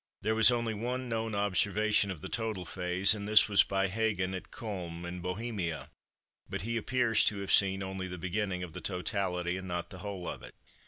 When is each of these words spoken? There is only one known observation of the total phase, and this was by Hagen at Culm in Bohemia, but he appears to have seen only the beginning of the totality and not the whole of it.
There 0.23 0.39
is 0.39 0.49
only 0.49 0.73
one 0.73 1.07
known 1.09 1.35
observation 1.35 2.09
of 2.09 2.21
the 2.21 2.27
total 2.27 2.65
phase, 2.65 3.13
and 3.13 3.27
this 3.27 3.47
was 3.47 3.61
by 3.61 3.87
Hagen 3.87 4.33
at 4.33 4.49
Culm 4.49 5.05
in 5.05 5.19
Bohemia, 5.21 5.91
but 6.49 6.61
he 6.61 6.75
appears 6.75 7.23
to 7.25 7.37
have 7.41 7.51
seen 7.51 7.83
only 7.83 8.07
the 8.07 8.17
beginning 8.17 8.63
of 8.63 8.73
the 8.73 8.81
totality 8.81 9.57
and 9.57 9.67
not 9.67 9.91
the 9.91 9.99
whole 9.99 10.27
of 10.27 10.41
it. 10.41 10.55